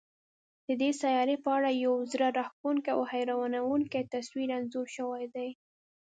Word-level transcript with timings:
د 0.67 0.67
دې 0.81 0.91
سیارې 1.01 1.35
په 1.43 1.49
اړه 1.57 1.69
یو 1.85 1.95
زړه 2.11 2.27
راښکونکی 2.37 2.89
او 2.95 3.01
حیرانوونکی 3.11 4.09
تصویر 4.13 4.49
انځور 4.57 4.87
شوی 4.97 5.25
دی. 5.35 5.49